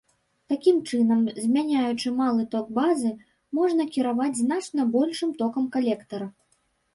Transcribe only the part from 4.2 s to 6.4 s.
значна большым токам калектара.